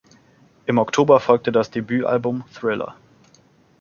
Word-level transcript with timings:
Im 0.65 0.79
Oktober 0.79 1.19
folgte 1.19 1.51
das 1.51 1.69
Debütalbum 1.69 2.43
"Thriller". 2.51 2.95